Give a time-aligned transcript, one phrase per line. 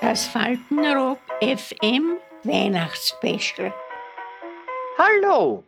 [0.00, 3.72] Das Faltenrock FM Weihnachtsspecial.
[4.98, 5.64] Hallo!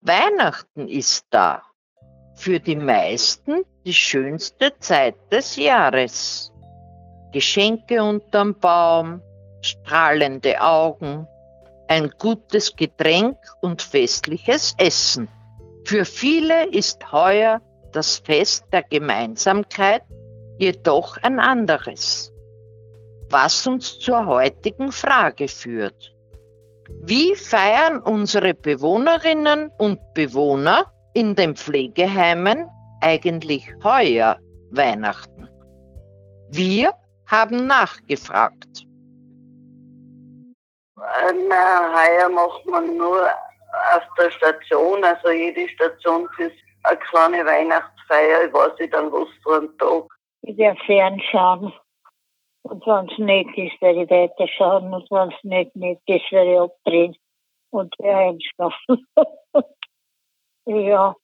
[0.00, 1.62] Weihnachten ist da.
[2.36, 6.52] Für die meisten die schönste Zeit des Jahres.
[7.32, 9.20] Geschenke unterm Baum,
[9.60, 11.26] strahlende Augen,
[11.88, 15.28] ein gutes Getränk und festliches Essen.
[15.86, 17.60] Für viele ist heuer
[17.92, 20.02] das Fest der Gemeinsamkeit
[20.58, 22.32] jedoch ein anderes.
[23.28, 26.14] Was uns zur heutigen Frage führt.
[27.02, 32.68] Wie feiern unsere Bewohnerinnen und Bewohner in den Pflegeheimen
[33.00, 34.38] eigentlich heuer
[34.70, 35.48] Weihnachten?
[36.50, 36.92] Wir
[37.26, 38.86] haben nachgefragt.
[40.96, 43.28] Na, heuer macht man nur
[43.94, 46.50] auf der Station, also jede Station für
[46.84, 50.04] eine kleine Weihnachtsfeier, ich weiß nicht an was für einen Tag.
[50.42, 51.72] Ich werde fernschauen.
[52.62, 54.92] Und wenn es nett ist, werde ich weiterschauen.
[54.92, 57.16] Und wenn es nicht nett ist, werde ich abdrehen
[57.70, 59.06] und einschlafen.
[60.66, 61.14] ja,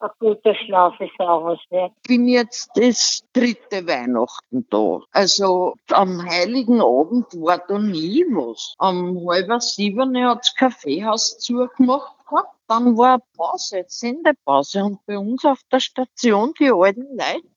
[0.00, 1.92] ein guter Schlaf ist auch was wert.
[2.02, 5.00] Ich bin jetzt das dritte Weihnachten da.
[5.12, 8.74] Also am Heiligen Abend war da nie was.
[8.78, 12.56] Am halber sieben hat das Kaffeehaus zugemacht gehabt.
[12.66, 14.84] Dann war Pause, Sendepause.
[14.84, 17.48] Und bei uns auf der Station, die alten Leute,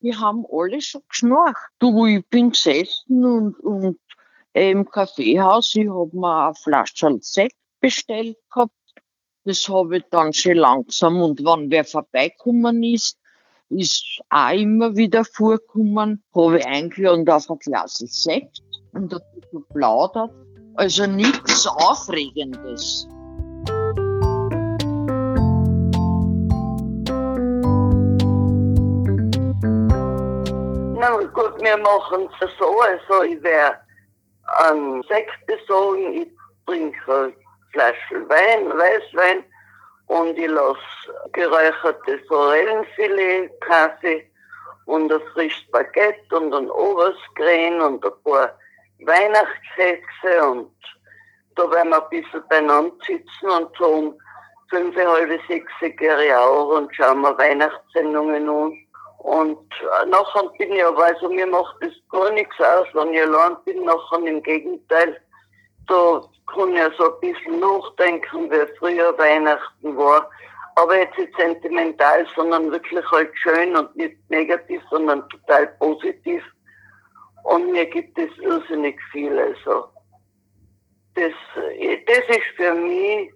[0.00, 1.70] die haben alle schon geschnarcht.
[1.78, 3.98] Du, ich bin gesessen und, und
[4.52, 8.72] im Kaffeehaus, ich hab mir eine Flasche Sekt bestellt gehabt.
[9.48, 13.18] Das habe ich dann schon langsam und wenn wer vorbeikommen ist,
[13.70, 18.60] ist auch immer wieder vorgekommen, habe ich eingeladen auf ein Glas Sekt
[18.92, 20.30] und ein bisschen plaudert.
[20.74, 23.08] Also nichts Aufregendes.
[30.92, 33.78] Na gut, wir machen es so, also ich werde
[34.58, 36.28] einen Sekt besorgen, ich
[36.66, 39.44] trinke ein Flasche Wein, Weißwein
[40.06, 40.78] und ich lasse
[41.32, 44.30] geräucherte Forellenfilet, Kaffee
[44.86, 48.58] und ein frisches Baguette und ein Oberstgren und ein paar
[49.00, 50.72] Weihnachtskekse und
[51.56, 54.18] da werden wir ein bisschen beieinander sitzen und so um
[54.70, 58.78] fünf, halb sechs ihre auch und schauen wir Weihnachtssendungen an.
[59.18, 63.22] Und äh, nachher bin ich aber, also mir macht das gar nichts aus, wenn ich
[63.22, 65.20] allein bin, nachher im Gegenteil.
[65.88, 66.22] Da
[66.54, 70.30] kann ich so ein bisschen nachdenken, wie früher Weihnachten war.
[70.76, 76.44] Aber jetzt nicht sentimental, sondern wirklich halt schön und nicht negativ, sondern total positiv.
[77.44, 79.36] Und mir gibt es irrsinnig viel.
[79.38, 79.88] Also,
[81.14, 83.32] das, das ist für mich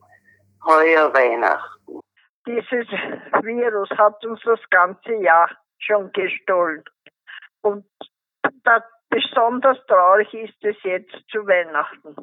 [0.65, 2.01] heuer Weihnachten.
[2.47, 2.89] Dieses
[3.43, 6.85] Virus hat uns das ganze Jahr schon gestohlen.
[7.62, 7.85] Und
[8.65, 12.17] da, besonders traurig ist es jetzt zu Weihnachten.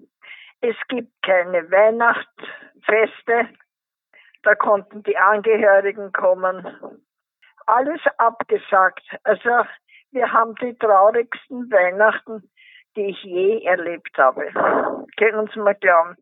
[0.60, 3.50] Es gibt keine Weihnachtsfeste,
[4.44, 6.66] da konnten die Angehörigen kommen.
[7.68, 9.04] Alles abgesagt.
[9.24, 9.66] Also
[10.12, 12.50] wir haben die traurigsten Weihnachten,
[12.96, 14.48] die ich je erlebt habe.
[15.18, 16.18] Können Sie mal glauben.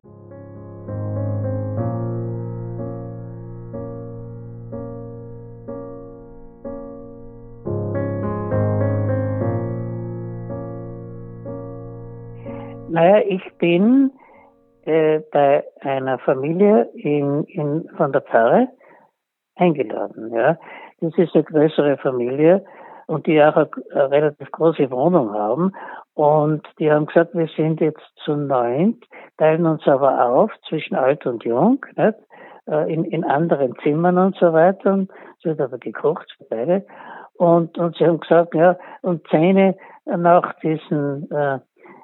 [12.98, 14.10] Naja, ich bin
[14.84, 18.66] äh, bei einer Familie in, in, von der Pfarre
[19.54, 20.34] eingeladen.
[20.34, 20.58] Ja.
[21.00, 22.64] Das ist eine größere Familie
[23.06, 25.70] und die auch eine, eine relativ große Wohnung haben.
[26.14, 29.04] Und die haben gesagt, wir sind jetzt zu neunt,
[29.36, 32.18] teilen uns aber auf zwischen alt und jung, nicht?
[32.66, 34.94] Äh, in, in anderen Zimmern und so weiter.
[34.94, 36.84] Und es wird aber gekocht für beide.
[37.34, 41.60] Und, und sie haben gesagt, ja, und Zähne nach diesen äh,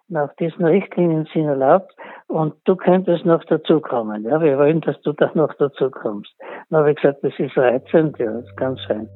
[0.09, 1.94] nach diesen Richtlinien sind erlaubt
[2.28, 4.25] und du könntest noch dazukommen.
[4.25, 6.32] Ja, wir wollen, dass du da noch dazukommst.
[6.70, 9.08] Dann habe ich gesagt, das ist reizend, ja, das kann sein.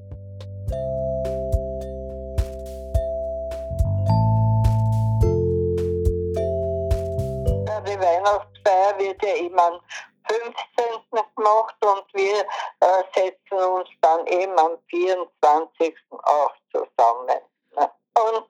[7.86, 9.80] Die Weihnachtsfeier wird ja immer am
[10.28, 11.24] 15.
[11.36, 12.40] gemacht und wir
[12.80, 15.94] äh, setzen uns dann eben am 24.
[16.10, 17.40] auch zusammen.
[17.76, 17.90] Ne?
[18.14, 18.48] Und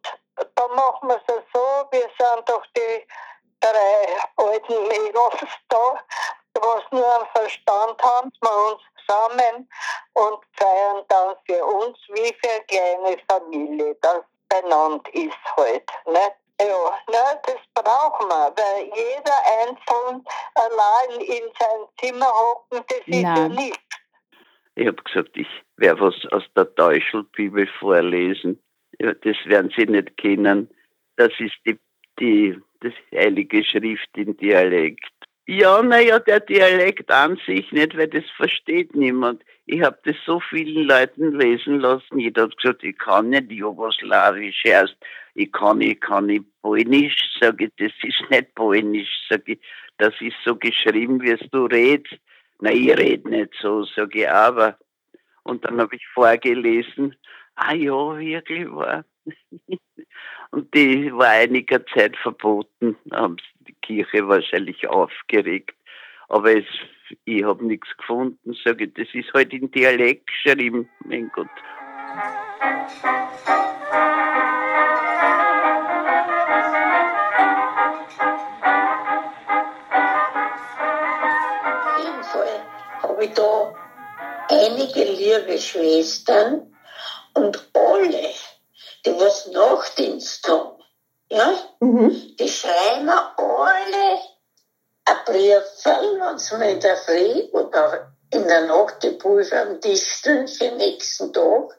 [0.54, 3.06] da machen wir es so, wir sind doch die
[3.60, 6.00] drei alten Mädels da,
[6.54, 9.68] was nur einen Verstand haben, wir uns zusammen
[10.14, 15.88] und feiern dann für uns wie für eine kleine Familie, das benannt ist halt.
[16.06, 16.36] Nicht?
[16.60, 20.24] Ja, ne, das brauchen wir, weil jeder einzeln
[20.54, 23.52] allein in sein Zimmer hocken, das ist ja Nein.
[23.52, 23.78] nichts.
[24.74, 28.60] Ich habe gesagt, ich werde was aus der Teuschelbibel vorlesen.
[28.98, 30.68] Das werden Sie nicht kennen.
[31.16, 31.78] Das ist die,
[32.18, 35.12] die das Heilige Schrift in Dialekt.
[35.46, 39.42] Ja, naja, der Dialekt an sich nicht, weil das versteht niemand.
[39.64, 42.18] Ich habe das so vielen Leuten lesen lassen.
[42.18, 44.96] Jeder hat gesagt, ich kann nicht Jugoslawisch erst.
[45.34, 47.16] Ich kann, ich kann nicht Polnisch.
[47.40, 49.08] Sage ich, das ist nicht Polnisch.
[49.30, 49.60] Sage ich,
[49.96, 52.20] das ist so geschrieben, wie es du redest.
[52.60, 54.76] Na, ich rede nicht so, sage ich, aber.
[55.44, 57.16] Und dann habe ich vorgelesen,
[57.58, 59.04] ah ja, wirklich wahr.
[60.50, 65.76] Und die war einiger Zeit verboten, haben die Kirche wahrscheinlich aufgeregt.
[66.28, 66.64] Aber es,
[67.24, 71.48] ich habe nichts gefunden, sage ich, das ist halt in Dialekt geschrieben, mein Gott.
[81.74, 82.64] Auf jeden Fall
[83.02, 83.74] habe ich da
[84.48, 86.62] einige liebe Schwestern
[87.38, 88.34] und alle
[89.06, 90.82] die was Nachtdienst haben,
[91.30, 92.36] ja, mhm.
[92.36, 94.18] die schreiben alle
[95.04, 99.80] ein Brief, wenn sie mir in der Früh oder in der Nacht die Pulver am
[99.80, 101.78] Tisch tun für den nächsten Tag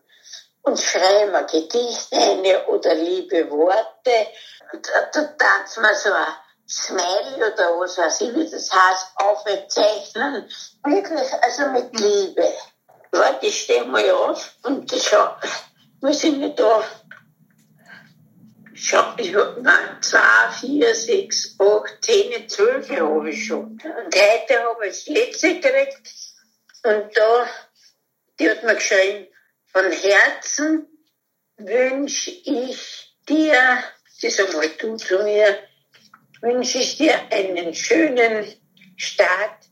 [0.63, 4.27] und schreiben ein Gedicht eine oder liebe Worte.
[4.71, 6.25] Da, da tanzen wir so ein
[6.67, 10.49] Smiley oder was weiß ich, wie das heißt, aufzeichnen.
[10.83, 12.47] Wirklich, also mit Liebe.
[13.11, 15.35] Warte, ich stehe mal auf und schau,
[16.01, 16.83] wir sind nicht da
[18.81, 23.71] ich habe ich hab, nein, zwei, vier, sechs, acht, zehn, zwölf habe ich schon.
[23.73, 26.07] Und heute habe ich das letzte gekriegt.
[26.83, 27.49] Und da,
[28.39, 29.27] die hat mir geschrieben,
[29.67, 30.87] von Herzen
[31.57, 35.59] wünsche ich dir, sie sagt mal du zu mir,
[36.41, 38.47] wünsche ich dir einen schönen
[38.95, 39.65] Start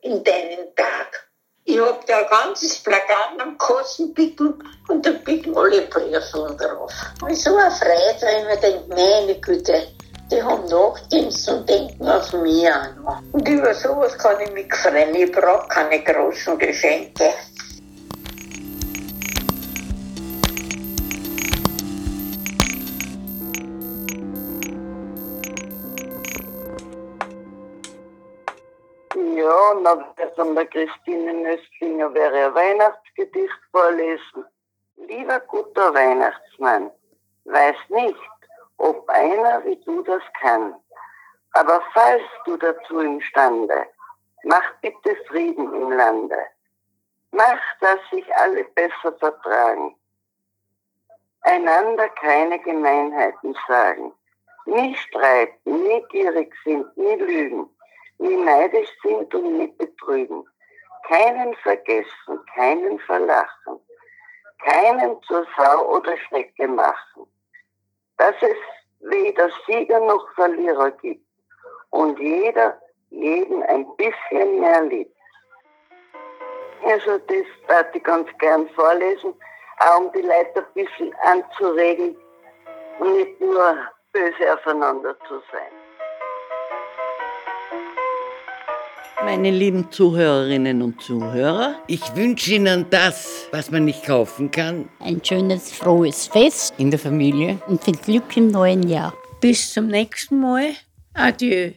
[0.00, 1.28] in deinen Tag.
[1.64, 4.54] Ich hab da ein ganzes Plakat am Kassenpickel
[4.88, 6.92] und da picken alle Briefe drauf.
[7.22, 9.86] Und so eine Freude, weil ich mir denke, meine Güte,
[10.32, 13.22] die haben Nachtdienst und denken auf mich noch.
[13.30, 15.14] Und über sowas kann ich mich freuen.
[15.14, 17.30] Ich brauche keine großen Geschenke.
[29.82, 34.44] Und dann wird von der Christine Nöstlinger wäre ein Weihnachtsgedicht vorlesen.
[34.96, 36.88] Lieber guter Weihnachtsmann,
[37.46, 38.30] weiß nicht,
[38.76, 40.76] ob einer wie du das kann.
[41.54, 43.86] Aber falls du dazu imstande,
[44.44, 46.38] mach bitte Frieden im Lande.
[47.32, 49.96] Mach, dass sich alle besser vertragen.
[51.40, 54.12] Einander keine Gemeinheiten sagen.
[54.66, 57.68] Nie streiten, nie gierig sind, nie lügen
[58.22, 60.46] nie neidisch sind und nie betrügen,
[61.08, 63.80] keinen vergessen, keinen verlachen,
[64.64, 67.26] keinen zur Sau oder Schnecke machen,
[68.16, 68.56] dass es
[69.00, 71.26] weder Sieger noch Verlierer gibt
[71.90, 72.80] und jeder
[73.10, 75.16] jeden ein bisschen mehr liebt.
[76.84, 79.34] Also das würde ich ganz gern vorlesen,
[79.78, 82.16] auch um die Leute ein bisschen anzuregen
[82.98, 83.76] und nicht nur
[84.12, 85.81] böse aufeinander zu sein.
[89.24, 94.88] Meine lieben Zuhörerinnen und Zuhörer, ich wünsche Ihnen das, was man nicht kaufen kann.
[94.98, 99.14] Ein schönes, frohes Fest in der Familie und viel Glück im neuen Jahr.
[99.40, 100.70] Bis zum nächsten Mal.
[101.14, 101.72] Adieu.